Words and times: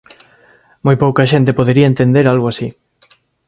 Moi 0.85 0.95
pouca 1.03 1.29
xente 1.31 1.57
podería 1.59 1.89
entender 1.91 2.25
algo 2.27 2.47
así. 2.49 2.67